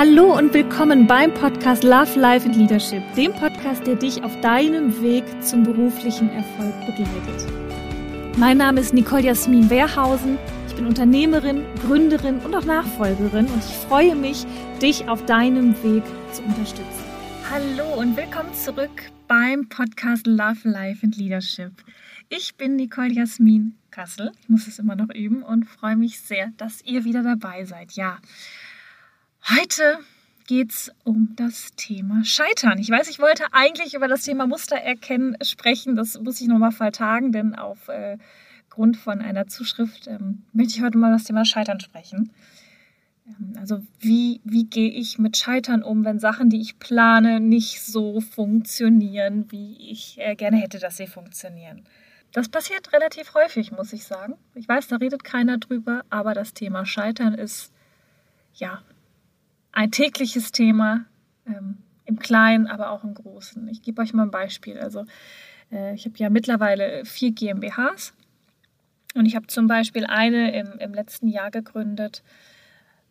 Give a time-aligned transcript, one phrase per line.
[0.00, 4.98] Hallo und willkommen beim Podcast Love, Life and Leadership, dem Podcast, der dich auf deinem
[5.02, 7.46] Weg zum beruflichen Erfolg begleitet.
[8.38, 10.38] Mein Name ist Nicole Jasmin Wehrhausen.
[10.68, 14.46] Ich bin Unternehmerin, Gründerin und auch Nachfolgerin und ich freue mich,
[14.80, 17.04] dich auf deinem Weg zu unterstützen.
[17.50, 21.72] Hallo und willkommen zurück beim Podcast Love, Life and Leadership.
[22.30, 24.32] Ich bin Nicole Jasmin Kassel.
[24.40, 27.92] Ich muss es immer noch üben und freue mich sehr, dass ihr wieder dabei seid.
[27.92, 28.16] Ja,
[29.48, 29.98] Heute
[30.46, 32.78] geht es um das Thema Scheitern.
[32.78, 35.96] Ich weiß, ich wollte eigentlich über das Thema Mustererkennen sprechen.
[35.96, 40.98] Das muss ich nochmal vertagen, denn aufgrund äh, von einer Zuschrift ähm, möchte ich heute
[40.98, 42.32] mal das Thema Scheitern sprechen.
[43.26, 47.80] Ähm, also wie, wie gehe ich mit Scheitern um, wenn Sachen, die ich plane, nicht
[47.80, 51.84] so funktionieren, wie ich äh, gerne hätte, dass sie funktionieren.
[52.32, 54.34] Das passiert relativ häufig, muss ich sagen.
[54.54, 57.72] Ich weiß, da redet keiner drüber, aber das Thema Scheitern ist
[58.54, 58.82] ja
[59.72, 61.04] ein tägliches Thema,
[61.46, 63.68] ähm, im Kleinen, aber auch im Großen.
[63.68, 64.78] Ich gebe euch mal ein Beispiel.
[64.78, 65.04] Also
[65.70, 68.12] äh, ich habe ja mittlerweile vier GmbHs
[69.14, 72.22] und ich habe zum Beispiel eine im, im letzten Jahr gegründet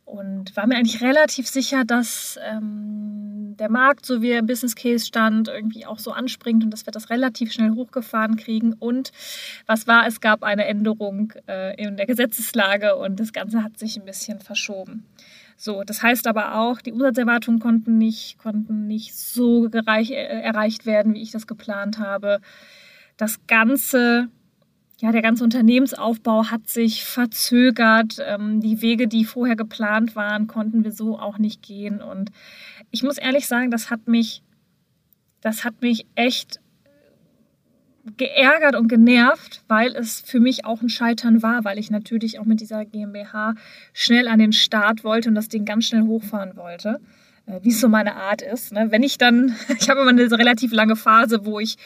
[0.05, 4.75] und war mir eigentlich relativ sicher, dass ähm, der Markt, so wie er im Business
[4.75, 8.73] Case stand, irgendwie auch so anspringt und dass wir das relativ schnell hochgefahren kriegen.
[8.73, 9.11] Und
[9.67, 13.97] was war, es gab eine Änderung äh, in der Gesetzeslage und das Ganze hat sich
[13.97, 15.05] ein bisschen verschoben.
[15.61, 20.85] So, das heißt aber auch, die Umsatzerwartungen konnten nicht, konnten nicht so gereich, äh, erreicht
[20.85, 22.39] werden, wie ich das geplant habe.
[23.17, 24.29] Das ganze,
[25.01, 28.19] ja, der ganze Unternehmensaufbau hat sich verzögert.
[28.25, 32.01] Ähm, die Wege, die vorher geplant waren, konnten wir so auch nicht gehen.
[32.01, 32.31] Und
[32.89, 34.41] ich muss ehrlich sagen, das hat mich,
[35.41, 36.61] das hat mich echt
[38.17, 42.45] geärgert und genervt, weil es für mich auch ein Scheitern war, weil ich natürlich auch
[42.45, 43.55] mit dieser GmbH
[43.93, 46.99] schnell an den Start wollte und das Ding ganz schnell hochfahren wollte,
[47.45, 48.71] äh, wie es so meine Art ist.
[48.71, 48.87] Ne?
[48.91, 51.77] Wenn ich dann, ich habe immer eine relativ lange Phase, wo ich,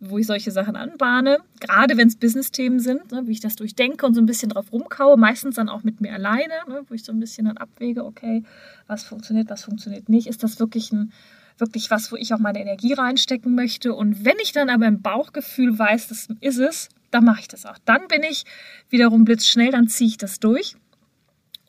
[0.00, 3.22] wo ich solche Sachen anbahne, gerade wenn es Business-Themen sind, ne?
[3.26, 6.12] wie ich das durchdenke und so ein bisschen drauf rumkaue, meistens dann auch mit mir
[6.12, 6.82] alleine, ne?
[6.88, 8.42] wo ich so ein bisschen dann abwäge, okay,
[8.86, 11.12] was funktioniert, was funktioniert nicht, ist das wirklich ein
[11.58, 13.94] wirklich was, wo ich auch meine Energie reinstecken möchte.
[13.94, 17.66] Und wenn ich dann aber im Bauchgefühl weiß, das ist es, dann mache ich das
[17.66, 17.78] auch.
[17.84, 18.44] Dann bin ich
[18.90, 20.76] wiederum blitzschnell, dann ziehe ich das durch.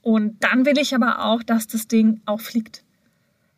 [0.02, 2.84] Und dann will ich aber auch, dass das Ding auch fliegt.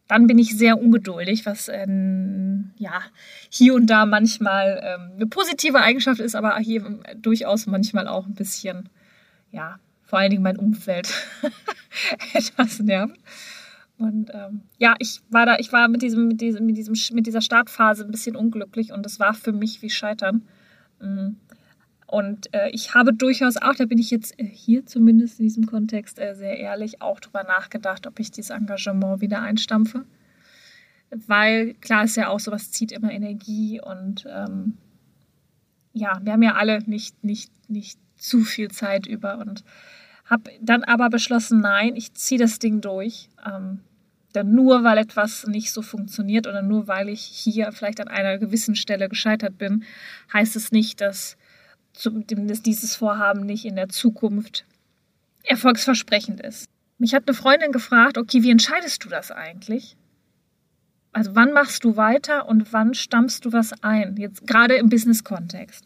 [0.07, 3.01] Dann bin ich sehr ungeduldig, was ähm, ja
[3.49, 8.33] hier und da manchmal ähm, eine positive Eigenschaft ist, aber hier durchaus manchmal auch ein
[8.33, 8.89] bisschen,
[9.51, 11.13] ja, vor allen Dingen mein Umfeld
[12.33, 13.15] etwas nervt.
[14.01, 17.27] Und ähm, ja, ich war da, ich war mit diesem, mit diesem, mit diesem, mit
[17.27, 20.41] dieser Startphase ein bisschen unglücklich und es war für mich wie Scheitern.
[20.99, 21.33] Mm.
[22.07, 25.67] Und äh, ich habe durchaus auch, da bin ich jetzt äh, hier zumindest in diesem
[25.67, 30.03] Kontext äh, sehr ehrlich, auch drüber nachgedacht, ob ich dieses Engagement wieder einstampfe.
[31.27, 34.77] Weil klar ist ja auch, sowas zieht immer Energie und ähm,
[35.93, 39.63] ja, wir haben ja alle nicht, nicht, nicht zu viel Zeit über und
[40.25, 43.29] habe dann aber beschlossen, nein, ich ziehe das Ding durch.
[43.45, 43.81] Ähm,
[44.35, 48.37] denn nur weil etwas nicht so funktioniert oder nur weil ich hier vielleicht an einer
[48.37, 49.83] gewissen Stelle gescheitert bin,
[50.33, 51.37] heißt es nicht, dass
[51.93, 54.65] zumindest dieses Vorhaben nicht in der Zukunft
[55.43, 56.67] erfolgsversprechend ist.
[56.97, 59.97] Mich hat eine Freundin gefragt, okay, wie entscheidest du das eigentlich?
[61.13, 64.15] Also wann machst du weiter und wann stammst du was ein?
[64.17, 65.85] Jetzt gerade im Business-Kontext.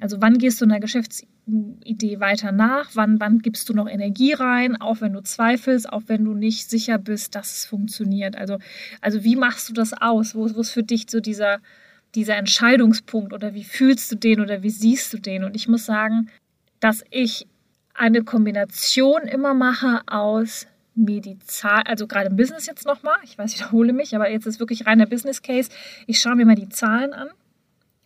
[0.00, 2.90] Also wann gehst du einer Geschäftsidee weiter nach?
[2.94, 6.68] Wann, wann gibst du noch Energie rein, auch wenn du zweifelst, auch wenn du nicht
[6.68, 8.36] sicher bist, dass es funktioniert?
[8.36, 8.58] Also,
[9.00, 10.34] also wie machst du das aus?
[10.34, 11.60] Wo, wo ist für dich so dieser,
[12.14, 15.42] dieser Entscheidungspunkt oder wie fühlst du den oder wie siehst du den?
[15.42, 16.28] Und ich muss sagen,
[16.80, 17.46] dass ich
[17.94, 23.60] eine Kombination immer mache aus Medizal, also gerade im Business jetzt nochmal, ich weiß, ich
[23.60, 25.70] wiederhole mich, aber jetzt ist wirklich reiner Business Case.
[26.06, 27.30] Ich schaue mir mal die Zahlen an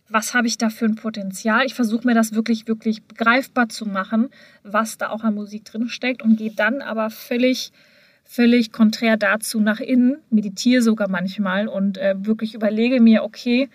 [0.09, 1.65] was habe ich da für ein Potenzial.
[1.65, 4.29] Ich versuche mir das wirklich, wirklich begreifbar zu machen,
[4.63, 7.71] was da auch an Musik drin steckt und gehe dann aber völlig,
[8.23, 13.69] völlig konträr dazu nach innen, meditiere sogar manchmal und äh, wirklich überlege mir, okay,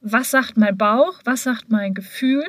[0.00, 2.44] was sagt mein Bauch, was sagt mein Gefühl,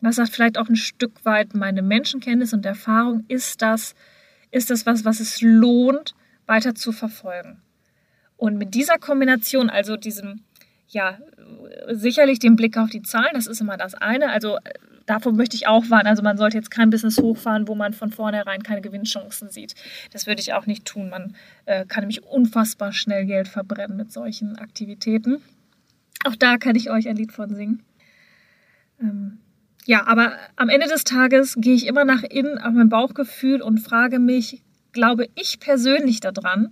[0.00, 3.94] was sagt vielleicht auch ein Stück weit meine Menschenkenntnis und Erfahrung, ist das,
[4.50, 6.14] ist das was, was es lohnt,
[6.46, 7.62] weiter zu verfolgen.
[8.36, 10.42] Und mit dieser Kombination, also diesem
[10.94, 11.18] ja,
[11.90, 14.30] sicherlich den Blick auf die Zahlen, das ist immer das eine.
[14.30, 14.58] Also
[15.06, 16.06] davon möchte ich auch warnen.
[16.06, 19.74] Also man sollte jetzt kein Business hochfahren, wo man von vornherein keine Gewinnchancen sieht.
[20.12, 21.10] Das würde ich auch nicht tun.
[21.10, 21.34] Man
[21.66, 25.42] äh, kann nämlich unfassbar schnell Geld verbrennen mit solchen Aktivitäten.
[26.24, 27.82] Auch da kann ich euch ein Lied von singen.
[29.00, 29.38] Ähm,
[29.84, 33.80] ja, aber am Ende des Tages gehe ich immer nach innen auf mein Bauchgefühl und
[33.80, 34.62] frage mich,
[34.92, 36.70] glaube ich persönlich daran,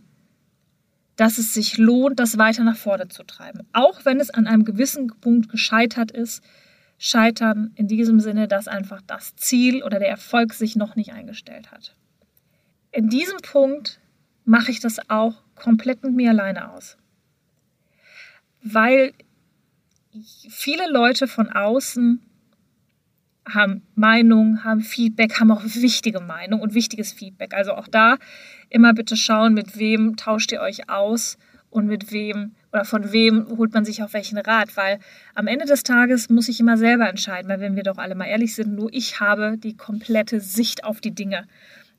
[1.16, 3.60] dass es sich lohnt, das weiter nach vorne zu treiben.
[3.72, 6.42] Auch wenn es an einem gewissen Punkt gescheitert ist.
[6.98, 11.72] Scheitern in diesem Sinne, dass einfach das Ziel oder der Erfolg sich noch nicht eingestellt
[11.72, 11.96] hat.
[12.92, 14.00] In diesem Punkt
[14.44, 16.96] mache ich das auch komplett mit mir alleine aus.
[18.62, 19.12] Weil
[20.48, 22.20] viele Leute von außen
[23.48, 27.54] haben Meinung, haben Feedback, haben auch wichtige Meinung und wichtiges Feedback.
[27.54, 28.16] Also auch da
[28.70, 31.38] immer bitte schauen, mit wem tauscht ihr euch aus
[31.70, 34.98] und mit wem oder von wem holt man sich auf welchen Rat, weil
[35.34, 38.26] am Ende des Tages muss ich immer selber entscheiden, weil wenn wir doch alle mal
[38.26, 41.46] ehrlich sind, nur ich habe die komplette Sicht auf die Dinge.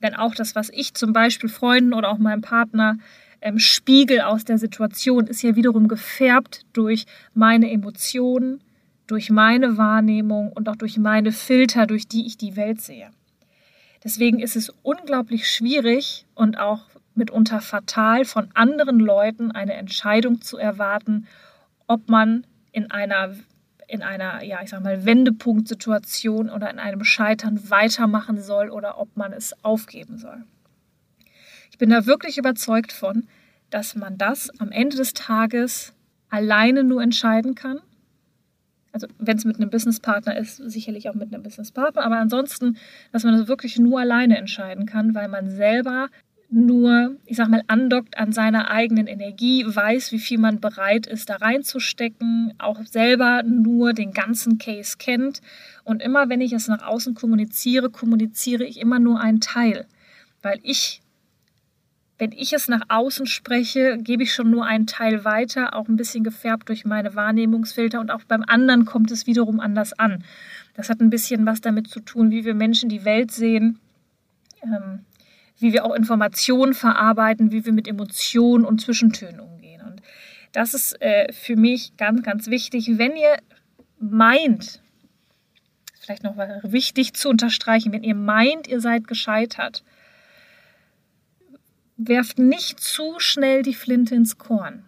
[0.02, 2.98] Denn auch das, was ich zum Beispiel Freunden oder auch meinem Partner
[3.42, 8.62] ähm, spiegel aus der Situation, ist ja wiederum gefärbt durch meine Emotionen,
[9.08, 13.10] durch meine Wahrnehmung und auch durch meine Filter, durch die ich die Welt sehe.
[14.04, 16.82] Deswegen ist es unglaublich schwierig und auch
[17.16, 21.28] mitunter fatal, von anderen Leuten eine Entscheidung zu erwarten,
[21.88, 23.36] ob man in einer,
[23.88, 29.16] in einer, ja, ich sag mal, Wendepunktsituation oder in einem Scheitern weitermachen soll oder ob
[29.16, 30.44] man es aufgeben soll.
[31.72, 33.28] Ich bin da wirklich überzeugt von,
[33.70, 35.94] dass man das am Ende des Tages
[36.30, 37.80] alleine nur entscheiden kann
[38.94, 42.78] also wenn es mit einem Businesspartner ist, sicherlich auch mit einem Businesspartner, aber ansonsten,
[43.12, 46.10] dass man das wirklich nur alleine entscheiden kann, weil man selber
[46.54, 51.30] nur, ich sag mal, andockt an seiner eigenen Energie, weiß, wie viel man bereit ist,
[51.30, 55.42] da reinzustecken, auch selber nur den ganzen Case kennt.
[55.84, 59.88] Und immer, wenn ich es nach außen kommuniziere, kommuniziere ich immer nur einen Teil,
[60.44, 61.03] weil ich
[62.20, 65.96] wenn ich es nach außen spreche, gebe ich schon nur einen Teil weiter, auch ein
[65.96, 70.24] bisschen gefärbt durch meine Wahrnehmungsfilter und auch beim anderen kommt es wiederum anders an.
[70.76, 73.80] Das hat ein bisschen was damit zu tun, wie wir Menschen die Welt sehen,
[74.64, 75.06] ähm,
[75.58, 79.82] wie wir auch Informationen verarbeiten, wie wir mit Emotionen und Zwischentönen umgehen.
[79.82, 80.02] Und
[80.52, 82.98] das ist äh, für mich ganz, ganz wichtig.
[82.98, 83.38] Wenn ihr
[84.00, 84.82] meint,
[86.00, 89.84] vielleicht noch wichtig zu unterstreichen, wenn ihr meint, ihr seid gescheitert,
[92.08, 94.86] werft nicht zu schnell die Flinte ins Korn.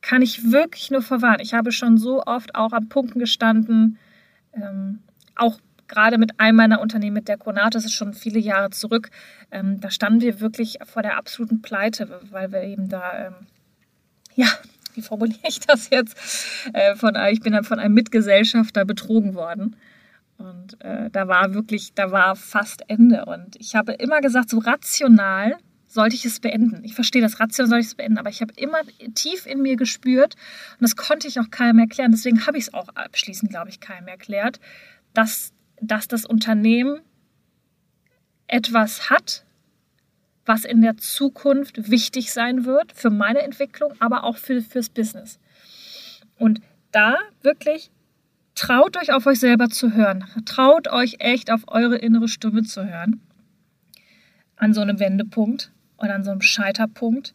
[0.00, 1.40] Kann ich wirklich nur verwarnen.
[1.40, 3.98] Ich habe schon so oft auch an Punkten gestanden,
[4.54, 5.00] ähm,
[5.36, 5.58] auch
[5.90, 9.10] gerade mit einem meiner Unternehmen, mit der Konate, das ist schon viele Jahre zurück,
[9.50, 13.34] ähm, da standen wir wirklich vor der absoluten Pleite, weil wir eben da, ähm,
[14.34, 14.46] ja,
[14.94, 16.16] wie formuliere ich das jetzt?
[16.72, 19.76] Äh, von, ich bin dann von einem Mitgesellschafter betrogen worden.
[20.38, 23.26] Und äh, da war wirklich, da war fast Ende.
[23.26, 25.56] Und ich habe immer gesagt, so rational
[25.90, 26.84] sollte ich es beenden.
[26.84, 28.78] Ich verstehe das Ration, soll ich es beenden, aber ich habe immer
[29.14, 30.36] tief in mir gespürt
[30.74, 32.12] und das konnte ich auch keinem erklären.
[32.12, 34.60] Deswegen habe ich es auch abschließend, glaube ich, keinem erklärt,
[35.14, 37.00] dass, dass das Unternehmen
[38.46, 39.44] etwas hat,
[40.46, 45.40] was in der Zukunft wichtig sein wird für meine Entwicklung, aber auch für, fürs Business.
[46.38, 46.60] Und
[46.92, 47.90] da wirklich
[48.54, 50.24] traut euch auf euch selber zu hören.
[50.44, 53.20] Traut euch echt auf eure innere Stimme zu hören
[54.54, 57.34] an so einem Wendepunkt oder an so einem Scheiterpunkt.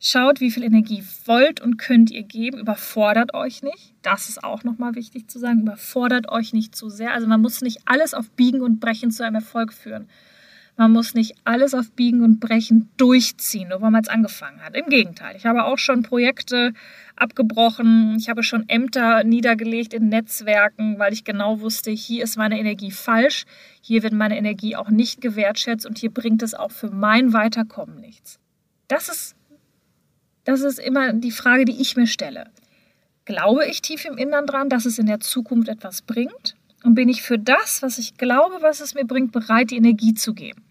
[0.00, 2.58] Schaut, wie viel Energie wollt und könnt ihr geben.
[2.58, 3.94] Überfordert euch nicht.
[4.02, 5.62] Das ist auch nochmal wichtig zu sagen.
[5.62, 7.14] Überfordert euch nicht zu sehr.
[7.14, 10.08] Also man muss nicht alles auf Biegen und Brechen zu einem Erfolg führen.
[10.76, 14.76] Man muss nicht alles auf Biegen und Brechen durchziehen, nur weil man es angefangen hat.
[14.76, 15.36] Im Gegenteil.
[15.36, 16.72] Ich habe auch schon Projekte
[17.14, 18.16] abgebrochen.
[18.18, 22.90] Ich habe schon Ämter niedergelegt in Netzwerken, weil ich genau wusste, hier ist meine Energie
[22.90, 23.44] falsch.
[23.82, 28.00] Hier wird meine Energie auch nicht gewertschätzt und hier bringt es auch für mein Weiterkommen
[28.00, 28.40] nichts.
[28.88, 29.36] Das ist,
[30.42, 32.50] das ist immer die Frage, die ich mir stelle.
[33.26, 36.56] Glaube ich tief im Innern dran, dass es in der Zukunft etwas bringt?
[36.84, 40.12] Und bin ich für das, was ich glaube, was es mir bringt, bereit, die Energie
[40.12, 40.62] zu geben?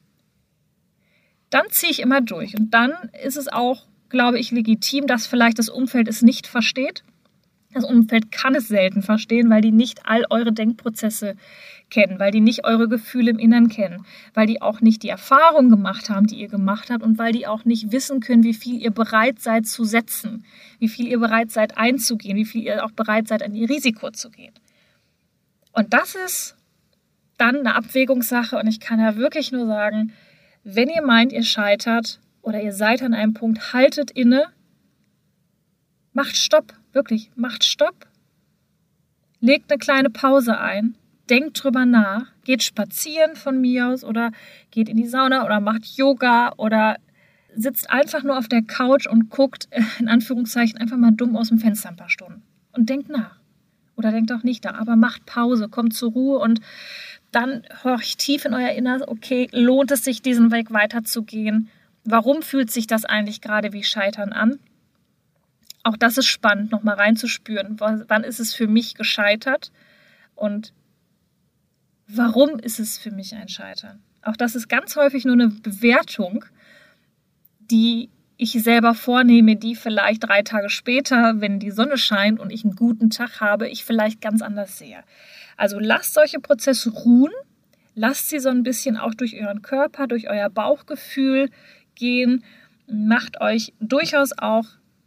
[1.49, 2.55] Dann ziehe ich immer durch.
[2.55, 2.93] Und dann
[3.25, 7.03] ist es auch, glaube ich, legitim, dass vielleicht das Umfeld es nicht versteht.
[7.73, 11.35] Das Umfeld kann es selten verstehen, weil die nicht all eure Denkprozesse
[11.89, 14.05] kennen, weil die nicht eure Gefühle im Innern kennen,
[14.35, 17.47] weil die auch nicht die Erfahrung gemacht haben, die ihr gemacht habt und weil die
[17.47, 20.45] auch nicht wissen können, wie viel ihr bereit seid zu setzen,
[20.77, 24.11] wie viel ihr bereit seid einzugehen, wie viel ihr auch bereit seid, an ihr Risiko
[24.11, 24.53] zu gehen.
[25.73, 26.55] Und das ist
[27.37, 30.13] dann eine Abwägungssache und ich kann ja wirklich nur sagen,
[30.63, 34.45] wenn ihr meint, ihr scheitert oder ihr seid an einem Punkt, haltet inne,
[36.13, 38.07] macht Stopp, wirklich, macht Stopp,
[39.39, 40.95] legt eine kleine Pause ein,
[41.29, 44.31] denkt drüber nach, geht spazieren von mir aus oder
[44.71, 46.97] geht in die Sauna oder macht Yoga oder
[47.55, 49.67] sitzt einfach nur auf der Couch und guckt,
[49.99, 53.42] in Anführungszeichen, einfach mal dumm aus dem Fenster ein paar Stunden und denkt nach.
[53.95, 56.61] Oder denkt auch nicht da, aber macht Pause, kommt zur Ruhe und
[57.31, 61.69] dann horcht tief in euer Inneres, okay, lohnt es sich, diesen Weg weiterzugehen?
[62.03, 64.59] Warum fühlt sich das eigentlich gerade wie Scheitern an?
[65.83, 67.79] Auch das ist spannend, nochmal reinzuspüren.
[67.79, 69.71] Wann ist es für mich gescheitert?
[70.35, 70.73] Und
[72.07, 74.01] warum ist es für mich ein Scheitern?
[74.21, 76.45] Auch das ist ganz häufig nur eine Bewertung,
[77.59, 78.09] die
[78.43, 82.75] ich selber vornehme, die vielleicht drei Tage später, wenn die Sonne scheint und ich einen
[82.75, 85.03] guten Tag habe, ich vielleicht ganz anders sehe.
[85.55, 87.31] Also lasst solche Prozesse ruhen,
[87.95, 91.49] lasst sie so ein bisschen auch durch euren Körper, durch euer Bauchgefühl
[91.95, 92.43] gehen,
[92.87, 94.65] macht euch durchaus auch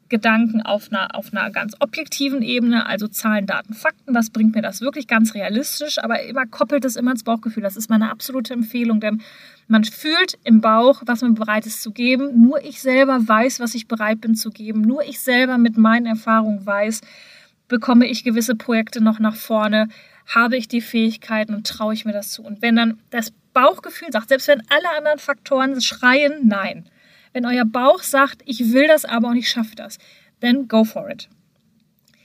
[0.08, 4.14] Gedanken auf einer, auf einer ganz objektiven Ebene, also Zahlen, Daten, Fakten.
[4.14, 5.98] Was bringt mir das wirklich ganz realistisch?
[5.98, 7.62] Aber immer koppelt es immer ins Bauchgefühl.
[7.62, 9.22] Das ist meine absolute Empfehlung, denn
[9.68, 12.40] man fühlt im Bauch, was man bereit ist zu geben.
[12.40, 14.82] Nur ich selber weiß, was ich bereit bin zu geben.
[14.82, 17.00] Nur ich selber mit meinen Erfahrungen weiß,
[17.68, 19.88] bekomme ich gewisse Projekte noch nach vorne,
[20.26, 22.42] habe ich die Fähigkeiten und traue ich mir das zu.
[22.42, 26.88] Und wenn dann das Bauchgefühl sagt, selbst wenn alle anderen Faktoren schreien, nein,
[27.36, 29.98] wenn euer Bauch sagt, ich will das aber und ich schaffe das,
[30.40, 31.28] then go for it.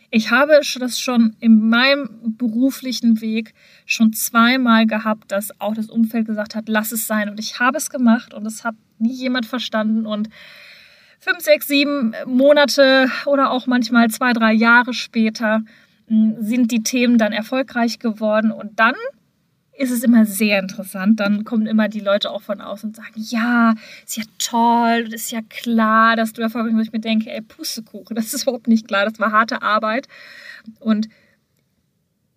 [0.09, 3.53] Ich habe das schon in meinem beruflichen Weg
[3.85, 7.27] schon zweimal gehabt, dass auch das Umfeld gesagt hat, lass es sein.
[7.27, 10.05] Und ich habe es gemacht und es hat nie jemand verstanden.
[10.05, 10.29] Und
[11.19, 15.61] fünf, sechs, sieben Monate oder auch manchmal zwei, drei Jahre später
[16.07, 18.53] hm, sind die Themen dann erfolgreich geworden.
[18.53, 18.95] Und dann
[19.81, 21.19] ist es immer sehr interessant.
[21.19, 23.73] Dann kommen immer die Leute auch von außen und sagen, ja,
[24.05, 26.87] ist ja toll, ist ja klar, dass du erfolgreich bist.
[26.87, 30.07] Ich mir denke, ey, Pustekuchen, das ist überhaupt nicht klar, das war harte Arbeit.
[30.79, 31.09] Und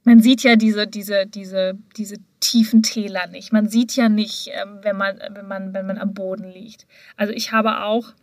[0.04, 3.52] man sieht ja diese, diese, diese, diese tiefen Täler nicht.
[3.52, 6.86] Man sieht ja nicht, ähm, wenn man, wenn man, wenn man am Boden liegt.
[7.16, 8.14] Also ich habe auch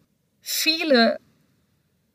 [0.41, 1.19] viele,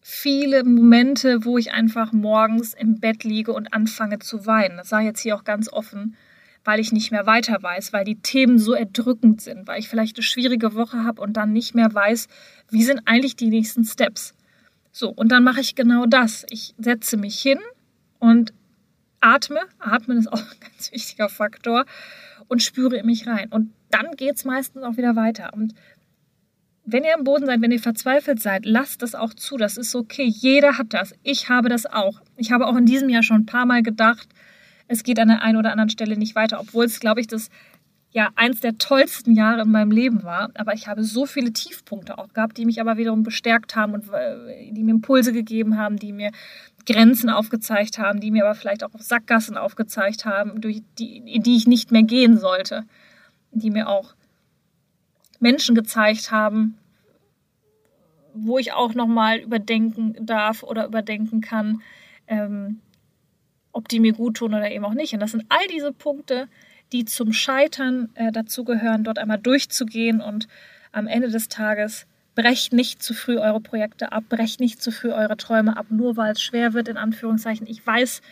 [0.01, 4.77] viele Momente, wo ich einfach morgens im Bett liege und anfange zu weinen.
[4.77, 6.17] Das sage ich jetzt hier auch ganz offen
[6.66, 10.16] weil ich nicht mehr weiter weiß, weil die Themen so erdrückend sind, weil ich vielleicht
[10.16, 12.28] eine schwierige Woche habe und dann nicht mehr weiß,
[12.70, 14.35] wie sind eigentlich die nächsten Steps.
[14.90, 16.44] So, und dann mache ich genau das.
[16.50, 17.58] Ich setze mich hin
[18.18, 18.52] und
[19.20, 19.61] atme.
[19.78, 21.85] Atmen ist auch ein ganz wichtiger Faktor
[22.49, 23.49] und spüre in mich rein.
[23.50, 25.52] Und dann geht es meistens auch wieder weiter.
[25.54, 25.75] Und
[26.85, 29.56] wenn ihr am Boden seid, wenn ihr verzweifelt seid, lasst das auch zu.
[29.56, 30.25] Das ist okay.
[30.25, 31.14] Jeder hat das.
[31.23, 32.20] Ich habe das auch.
[32.37, 34.28] Ich habe auch in diesem Jahr schon ein paar Mal gedacht,
[34.88, 37.50] es geht an der einen oder anderen Stelle nicht weiter, obwohl es, glaube ich, das
[38.11, 40.50] ja eins der tollsten Jahre in meinem Leben war.
[40.55, 44.09] Aber ich habe so viele Tiefpunkte auch gehabt, die mich aber wiederum bestärkt haben und
[44.12, 46.31] äh, die mir Impulse gegeben haben, die mir
[46.87, 51.57] Grenzen aufgezeigt haben, die mir aber vielleicht auch Sackgassen aufgezeigt haben, durch die, in die
[51.57, 52.85] ich nicht mehr gehen sollte,
[53.50, 54.14] die mir auch
[55.40, 56.78] Menschen gezeigt haben,
[58.33, 61.83] wo ich auch nochmal überdenken darf oder überdenken kann,
[62.28, 62.81] ähm,
[63.76, 65.12] ob die mir gut tun oder eben auch nicht.
[65.12, 66.49] Und das sind all diese Punkte,
[66.92, 70.49] die zum Scheitern äh, dazugehören, dort einmal durchzugehen und
[70.92, 75.12] am Ende des Tages brecht nicht zu früh eure Projekte ab, brecht nicht zu früh
[75.12, 77.66] eure Träume ab, nur weil es schwer wird, in Anführungszeichen.
[77.66, 78.23] Ich weiß,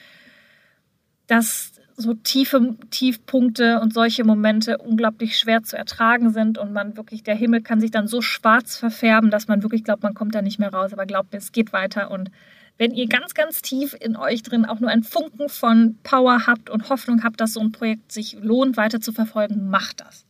[1.26, 7.22] dass so tiefe Tiefpunkte und solche Momente unglaublich schwer zu ertragen sind und man wirklich,
[7.22, 10.42] der Himmel kann sich dann so schwarz verfärben, dass man wirklich glaubt, man kommt da
[10.42, 10.92] nicht mehr raus.
[10.92, 12.30] Aber glaubt mir, es geht weiter und
[12.76, 16.70] wenn ihr ganz, ganz tief in euch drin auch nur einen Funken von Power habt
[16.70, 20.26] und Hoffnung habt, dass so ein Projekt sich lohnt, weiter zu verfolgen, macht das.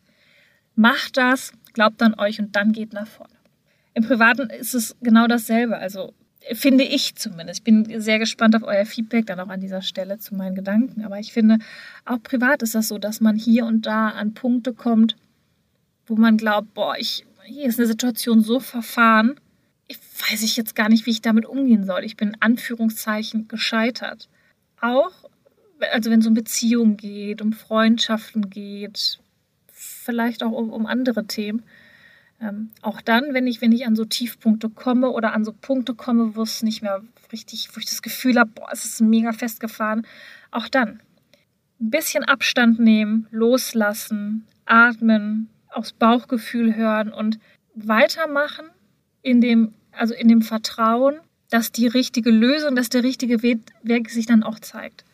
[0.76, 3.32] Macht das, glaubt an euch und dann geht nach vorne.
[3.94, 5.78] Im Privaten ist es genau dasselbe.
[5.78, 6.12] Also
[6.52, 7.60] finde ich zumindest.
[7.60, 11.04] Ich bin sehr gespannt auf euer Feedback dann auch an dieser Stelle zu meinen Gedanken.
[11.04, 11.58] Aber ich finde,
[12.04, 15.16] auch privat ist das so, dass man hier und da an Punkte kommt,
[16.06, 19.36] wo man glaubt, boah, ich, hier ist eine Situation so verfahren,
[20.30, 22.04] weiß ich jetzt gar nicht, wie ich damit umgehen soll.
[22.04, 24.28] Ich bin in Anführungszeichen gescheitert.
[24.80, 25.12] Auch,
[25.92, 29.18] also wenn es um Beziehungen geht, um Freundschaften geht,
[29.68, 31.62] vielleicht auch um, um andere Themen.
[32.40, 35.94] Ähm, auch dann, wenn ich, wenn ich an so Tiefpunkte komme oder an so Punkte
[35.94, 39.32] komme, wo es nicht mehr richtig, wo ich das Gefühl habe, boah, es ist mega
[39.32, 40.06] festgefahren,
[40.50, 41.00] auch dann
[41.80, 47.38] ein bisschen Abstand nehmen, loslassen, atmen, aufs Bauchgefühl hören und
[47.74, 48.66] weitermachen
[49.24, 51.16] in dem, also in dem Vertrauen,
[51.50, 55.04] dass die richtige Lösung, dass der richtige Weg sich dann auch zeigt.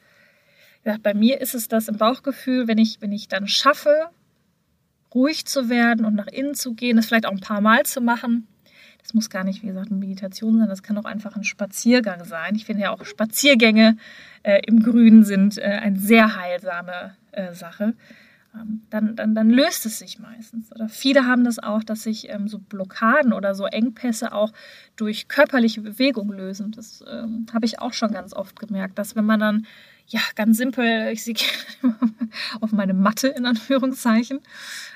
[0.85, 4.09] Ja, bei mir ist es das im Bauchgefühl, wenn ich, wenn ich dann schaffe,
[5.15, 8.01] ruhig zu werden und nach innen zu gehen, das vielleicht auch ein paar Mal zu
[8.01, 8.47] machen.
[9.03, 12.25] Das muss gar nicht, wie gesagt, eine Meditation sein, das kann auch einfach ein Spaziergang
[12.25, 12.55] sein.
[12.55, 13.97] Ich finde ja auch Spaziergänge
[14.43, 17.95] äh, im Grünen sind äh, eine sehr heilsame äh, Sache.
[18.55, 20.73] Ähm, dann, dann, dann löst es sich meistens.
[20.73, 24.53] Oder viele haben das auch, dass sich ähm, so Blockaden oder so Engpässe auch
[24.97, 26.73] durch körperliche Bewegung lösen.
[26.73, 29.67] Das ähm, habe ich auch schon ganz oft gemerkt, dass wenn man dann,
[30.07, 31.35] ja, ganz simpel, ich sehe
[32.61, 34.41] auf meine Matte in Anführungszeichen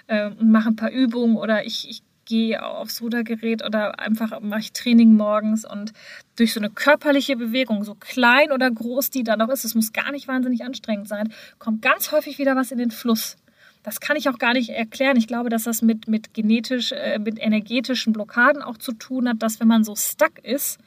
[0.09, 4.61] äh, und mache ein paar Übungen oder ich, ich gehe aufs Rudergerät oder einfach mache
[4.61, 5.93] ich Training morgens und
[6.37, 9.93] durch so eine körperliche Bewegung, so klein oder groß die dann auch ist, es muss
[9.93, 13.37] gar nicht wahnsinnig anstrengend sein, kommt ganz häufig wieder was in den Fluss.
[13.85, 15.17] Das kann ich auch gar nicht erklären.
[15.17, 19.43] Ich glaube, dass das mit, mit genetisch, äh, mit energetischen Blockaden auch zu tun hat,
[19.43, 20.79] dass wenn man so stuck ist,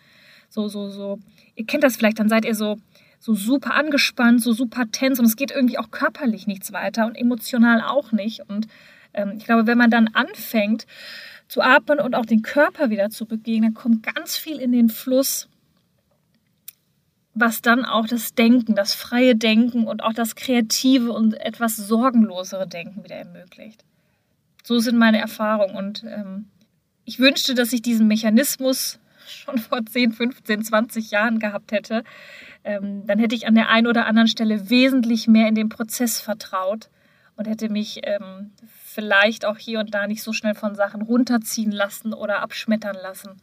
[0.49, 1.19] so, so, so,
[1.55, 2.77] ihr kennt das vielleicht, dann seid ihr so,
[3.19, 7.15] so super angespannt, so super tens und es geht irgendwie auch körperlich nichts weiter und
[7.15, 8.41] emotional auch nicht.
[8.49, 8.67] Und
[9.13, 10.87] ähm, ich glaube, wenn man dann anfängt
[11.47, 14.89] zu atmen und auch den Körper wieder zu bewegen, dann kommt ganz viel in den
[14.89, 15.47] Fluss,
[17.39, 22.67] was dann auch das Denken, das freie Denken und auch das kreative und etwas sorgenlosere
[22.67, 23.83] Denken wieder ermöglicht.
[24.63, 26.47] So sind meine Erfahrungen und ähm,
[27.05, 32.03] ich wünschte, dass ich diesen Mechanismus schon vor 10, 15, 20 Jahren gehabt hätte.
[32.63, 36.19] Ähm, dann hätte ich an der einen oder anderen Stelle wesentlich mehr in den Prozess
[36.19, 36.89] vertraut
[37.35, 38.51] und hätte mich ähm,
[38.83, 43.41] vielleicht auch hier und da nicht so schnell von Sachen runterziehen lassen oder abschmettern lassen.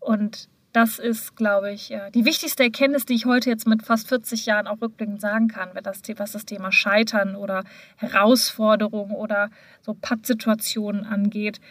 [0.00, 4.44] Und das ist, glaube ich, die wichtigste Erkenntnis, die ich heute jetzt mit fast 40
[4.44, 7.64] Jahren auch rückblickend sagen kann, was das Thema Scheitern oder
[7.96, 9.48] Herausforderungen oder
[9.80, 11.62] so Pattsituationen angeht.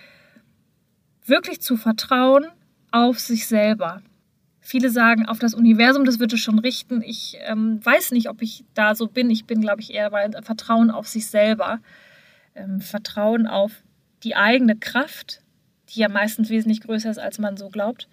[1.24, 2.48] Wirklich zu vertrauen
[2.90, 4.02] auf sich selber.
[4.60, 7.04] Viele sagen, auf das Universum, das wird es schon richten.
[7.04, 9.30] Ich ähm, weiß nicht, ob ich da so bin.
[9.30, 11.80] Ich bin, glaube ich, eher bei Vertrauen auf sich selber
[12.56, 13.84] ähm, Vertrauen auf
[14.24, 15.42] die eigene Kraft,
[15.90, 18.08] die ja meistens wesentlich größer ist, als man so glaubt,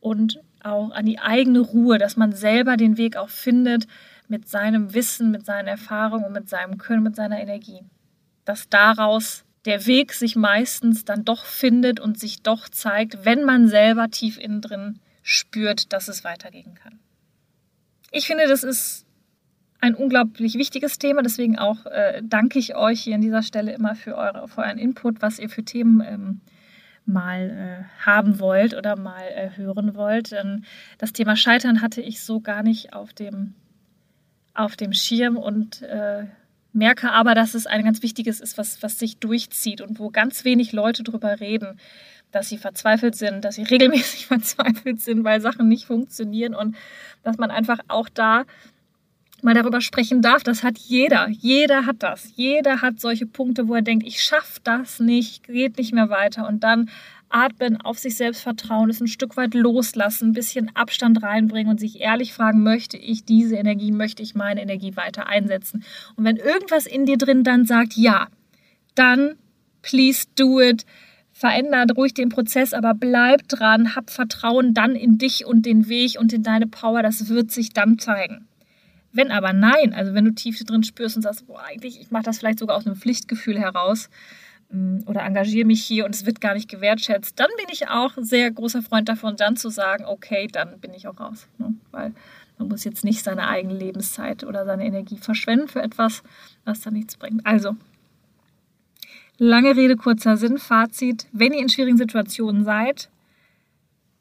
[0.00, 3.86] und auch an die eigene Ruhe, dass man selber den Weg auch findet
[4.28, 7.80] mit seinem Wissen, mit seinen Erfahrungen und mit seinem Können, mit seiner Energie.
[8.44, 13.68] Dass daraus der Weg sich meistens dann doch findet und sich doch zeigt, wenn man
[13.68, 16.98] selber tief innen drin spürt, dass es weitergehen kann.
[18.10, 19.06] Ich finde, das ist
[19.80, 21.22] ein unglaublich wichtiges Thema.
[21.22, 24.78] Deswegen auch äh, danke ich euch hier an dieser Stelle immer für, eure, für euren
[24.78, 26.40] Input, was ihr für Themen ähm,
[27.06, 30.32] mal äh, haben wollt oder mal äh, hören wollt.
[30.32, 30.64] Ähm,
[30.98, 33.54] das Thema Scheitern hatte ich so gar nicht auf dem,
[34.54, 36.26] auf dem Schirm und äh,
[36.72, 40.44] merke aber, dass es ein ganz wichtiges ist, was, was sich durchzieht und wo ganz
[40.44, 41.80] wenig Leute drüber reden,
[42.30, 46.76] dass sie verzweifelt sind, dass sie regelmäßig verzweifelt sind, weil Sachen nicht funktionieren und
[47.22, 48.44] dass man einfach auch da
[49.42, 50.42] mal darüber sprechen darf.
[50.42, 51.28] Das hat jeder.
[51.28, 52.32] Jeder hat das.
[52.36, 56.48] Jeder hat solche Punkte, wo er denkt, ich schaffe das nicht, geht nicht mehr weiter.
[56.48, 56.90] Und dann
[57.30, 61.78] atmen, auf sich selbst vertrauen, es ein Stück weit loslassen, ein bisschen Abstand reinbringen und
[61.78, 65.84] sich ehrlich fragen, möchte ich diese Energie, möchte ich meine Energie weiter einsetzen?
[66.16, 68.28] Und wenn irgendwas in dir drin dann sagt, ja,
[68.94, 69.36] dann
[69.82, 70.84] please do it.
[71.32, 76.18] Verändert ruhig den Prozess, aber bleib dran, hab Vertrauen dann in dich und den Weg
[76.18, 77.02] und in deine Power.
[77.02, 78.46] Das wird sich dann zeigen.
[79.12, 82.22] Wenn aber nein, also wenn du tief drin spürst und sagst, boah, eigentlich, ich mache
[82.22, 84.08] das vielleicht sogar aus einem Pflichtgefühl heraus
[84.70, 88.12] mm, oder engagiere mich hier und es wird gar nicht gewertschätzt, dann bin ich auch
[88.16, 91.48] sehr großer Freund davon, dann zu sagen, okay, dann bin ich auch raus.
[91.58, 91.74] Ne?
[91.90, 92.12] Weil
[92.58, 96.22] man muss jetzt nicht seine eigene Lebenszeit oder seine Energie verschwenden für etwas,
[96.64, 97.44] was dann nichts bringt.
[97.44, 97.74] Also,
[99.38, 103.08] lange Rede, kurzer Sinn, Fazit, wenn ihr in schwierigen Situationen seid,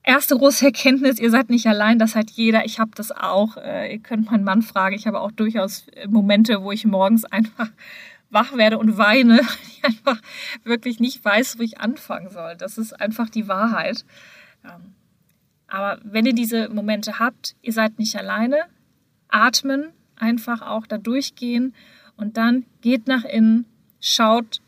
[0.10, 2.66] erste große Erkenntnis, ihr seid nicht allein, das hat jeder.
[2.66, 3.58] Ich habe das auch.
[3.58, 4.96] Äh, ihr könnt meinen Mann fragen.
[4.96, 7.70] Ich habe auch durchaus Momente, wo ich morgens einfach
[8.32, 10.20] wach werde und weine, ich einfach
[10.64, 12.56] wirklich nicht weiß, wo ich anfangen soll.
[12.58, 14.04] Das ist einfach die Wahrheit.
[14.66, 14.96] Ähm,
[15.68, 18.58] aber wenn ihr diese Momente habt, ihr seid nicht alleine.
[19.28, 21.76] Atmen, einfach auch da durchgehen
[22.18, 23.66] und dann geht nach innen,
[24.02, 24.60] schaut,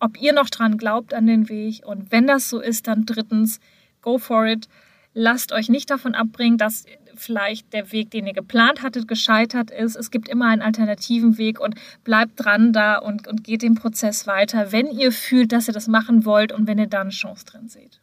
[0.00, 3.60] ob ihr noch dran glaubt an den Weg und wenn das so ist, dann drittens,
[4.02, 4.68] go for it.
[5.14, 6.84] Lasst euch nicht davon abbringen, dass
[7.18, 9.96] vielleicht der Weg, den ihr geplant hattet, gescheitert ist.
[9.96, 14.26] Es gibt immer einen alternativen Weg und bleibt dran da und, und geht den Prozess
[14.26, 17.44] weiter, wenn ihr fühlt, dass ihr das machen wollt und wenn ihr da eine Chance
[17.44, 18.00] drin seht.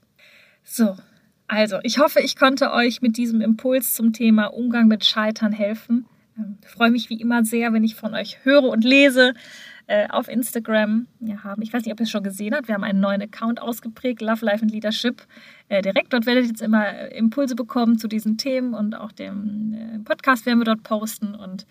[0.64, 0.98] So,
[1.48, 6.06] also ich hoffe, ich konnte euch mit diesem Impuls zum Thema Umgang mit Scheitern helfen.
[6.38, 9.34] Ähm, ich freue mich wie immer sehr, wenn ich von euch höre und lese
[9.88, 11.08] äh, auf Instagram.
[11.20, 13.22] Wir haben, ich weiß nicht, ob ihr es schon gesehen habt, wir haben einen neuen
[13.22, 15.24] Account ausgeprägt, Love, Life and Leadership.
[15.70, 19.12] Äh, direkt dort werdet ihr jetzt immer äh, Impulse bekommen zu diesen Themen und auch
[19.12, 21.36] dem äh, Podcast werden wir dort posten.
[21.36, 21.68] Und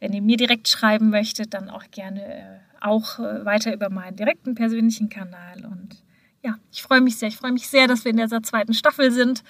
[0.00, 2.42] wenn ihr mir direkt schreiben möchtet, dann auch gerne äh,
[2.80, 5.64] auch äh, weiter über meinen direkten persönlichen Kanal.
[5.64, 5.96] Und
[6.42, 7.28] ja, ich freue mich sehr.
[7.28, 9.42] Ich freue mich sehr, dass wir in dieser zweiten Staffel sind.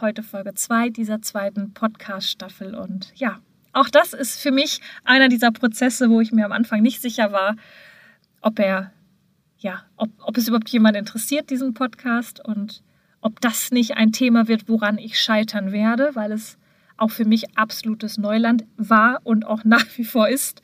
[0.00, 2.76] heute Folge 2 dieser zweiten Podcast-Staffel.
[2.76, 3.40] Und ja,
[3.76, 7.30] auch das ist für mich einer dieser Prozesse, wo ich mir am Anfang nicht sicher
[7.30, 7.56] war,
[8.40, 8.92] ob er,
[9.58, 12.82] ja, ob, ob es überhaupt jemand interessiert, diesen Podcast und
[13.20, 16.58] ob das nicht ein Thema wird, woran ich scheitern werde, weil es
[16.96, 20.62] auch für mich absolutes Neuland war und auch nach wie vor ist.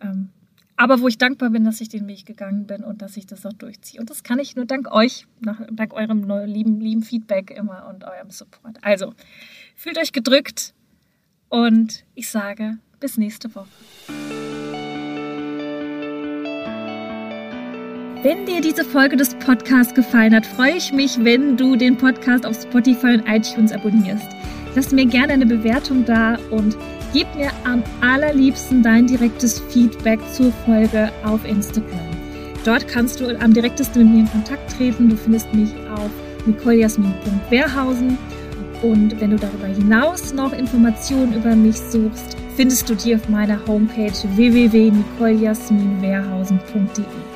[0.00, 0.30] Ähm,
[0.76, 3.44] aber wo ich dankbar bin, dass ich den Weg gegangen bin und dass ich das
[3.44, 4.00] auch durchziehe.
[4.00, 8.30] Und das kann ich nur dank euch, dank eurem lieben, lieben Feedback immer und eurem
[8.30, 8.78] Support.
[8.80, 9.12] Also,
[9.76, 10.72] fühlt euch gedrückt
[11.50, 13.68] und ich sage bis nächste Woche.
[18.22, 22.44] Wenn dir diese Folge des Podcasts gefallen hat, freue ich mich, wenn du den Podcast
[22.44, 24.28] auf Spotify und iTunes abonnierst.
[24.74, 26.76] Lass mir gerne eine Bewertung da und
[27.12, 32.10] gib mir am allerliebsten dein direktes Feedback zur Folge auf Instagram.
[32.64, 35.08] Dort kannst du am direktesten mit mir in Kontakt treten.
[35.08, 36.10] Du findest mich auf
[36.46, 38.18] nicolejasmin.wehrhausen.
[38.82, 43.58] Und wenn du darüber hinaus noch Informationen über mich suchst, findest du die auf meiner
[43.66, 47.29] Homepage www.nicolejasminwehrhausen.de.